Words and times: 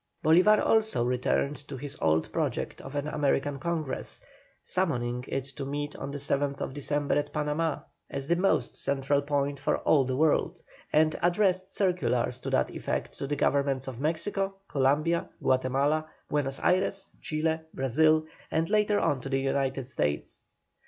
Bolívar 0.25 0.59
also 0.65 1.05
returned 1.05 1.57
to 1.67 1.77
his 1.77 1.95
old 2.01 2.31
project 2.31 2.81
of 2.81 2.95
an 2.95 3.07
American 3.07 3.59
Congress, 3.59 4.19
summoning 4.63 5.23
it 5.27 5.43
to 5.43 5.63
meet 5.63 5.95
on 5.95 6.09
the 6.09 6.17
7th 6.17 6.73
December 6.73 7.13
at 7.19 7.31
Panama, 7.31 7.81
as 8.09 8.27
the 8.27 8.35
most 8.35 8.83
central 8.83 9.21
point 9.21 9.59
for 9.59 9.77
all 9.77 10.03
the 10.03 10.15
world, 10.15 10.57
and 10.91 11.15
addressed 11.21 11.71
circulars 11.71 12.39
to 12.39 12.49
that 12.49 12.71
effect 12.71 13.15
to 13.19 13.27
the 13.27 13.35
Governments 13.35 13.87
of 13.87 13.99
Mexico, 13.99 14.55
Columbia, 14.67 15.29
Guatemala, 15.39 16.07
Buenos 16.29 16.59
Ayres, 16.63 17.11
Chile, 17.21 17.59
Brazil, 17.71 18.25
and 18.49 18.71
later 18.71 18.99
on 18.99 19.21
to 19.21 19.29
the 19.29 19.39
United 19.39 19.87
States. 19.87 20.45